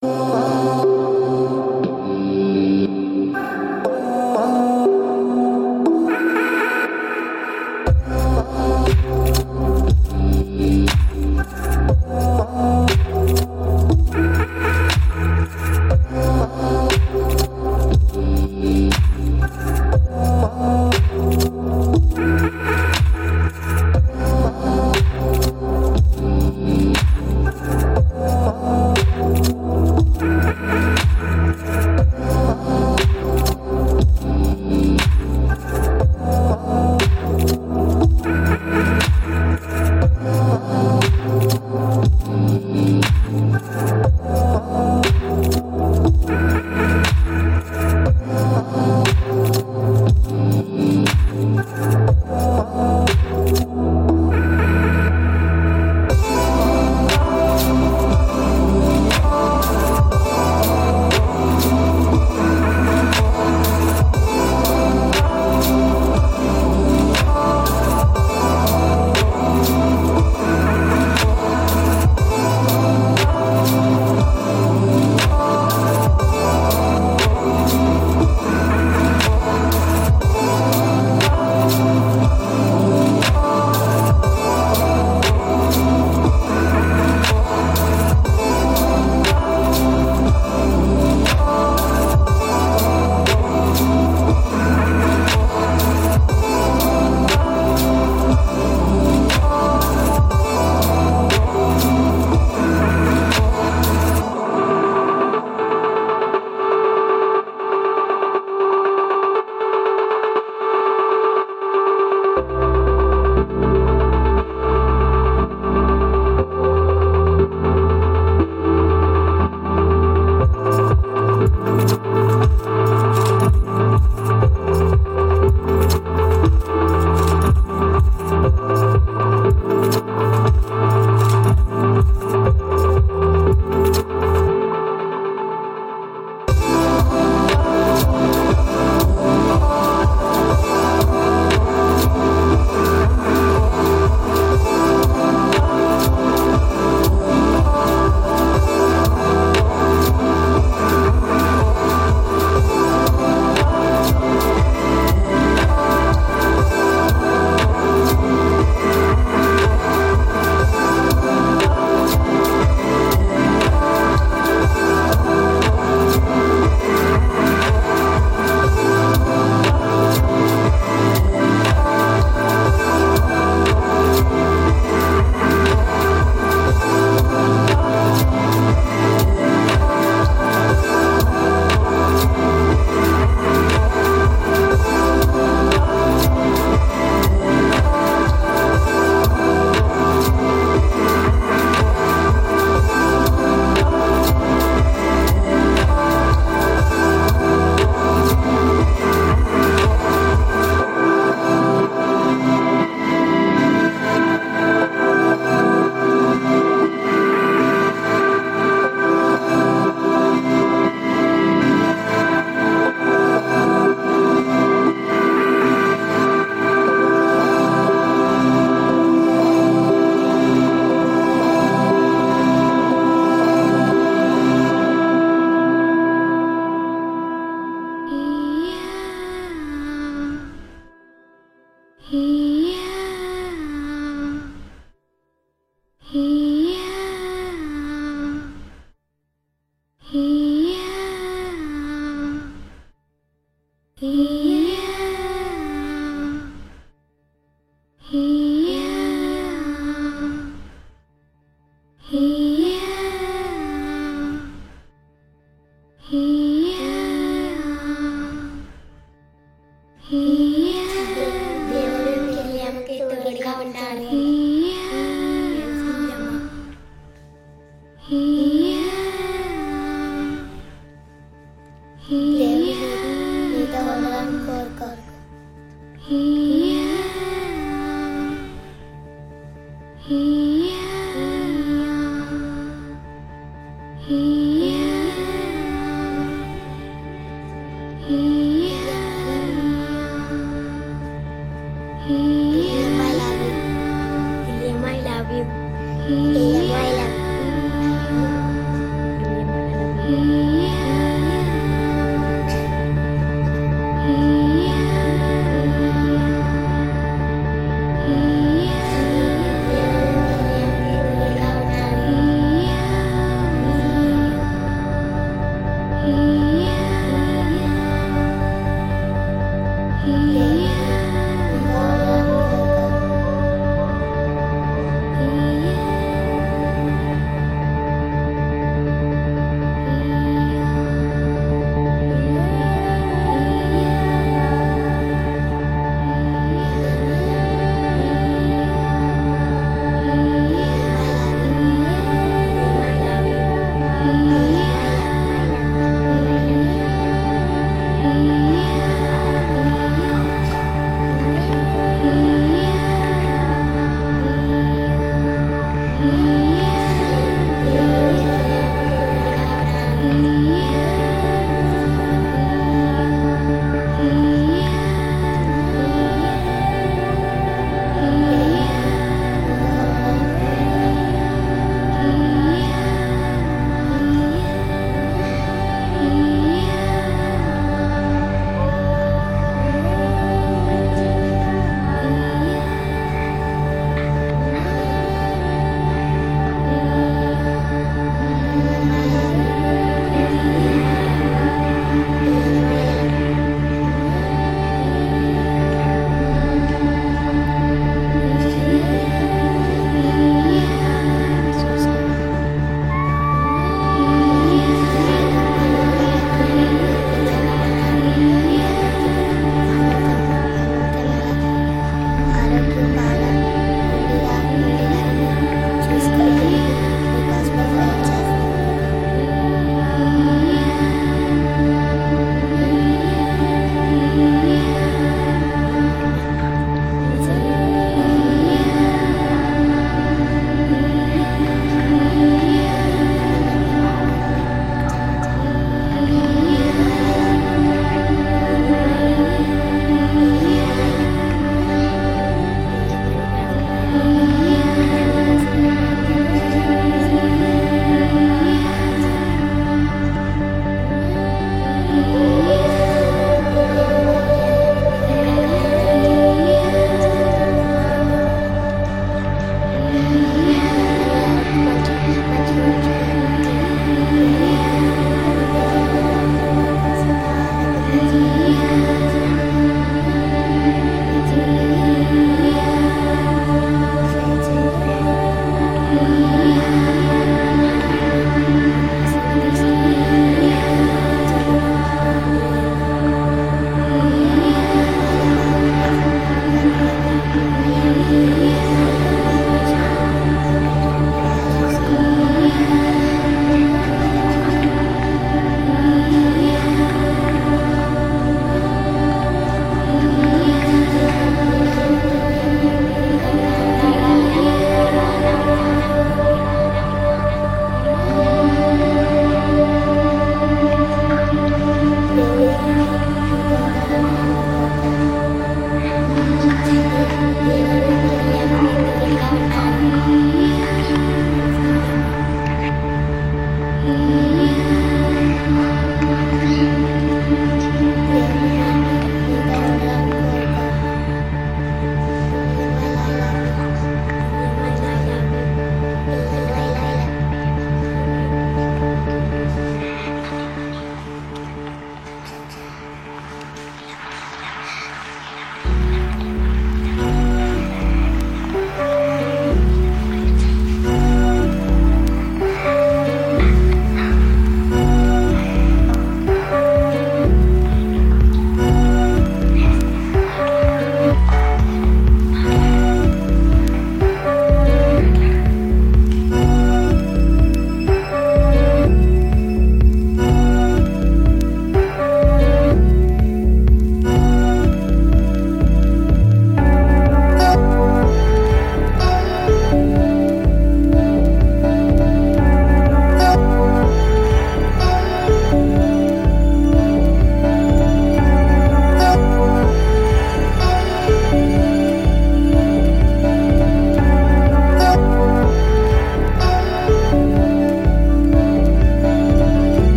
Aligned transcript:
Oh. 0.00 0.47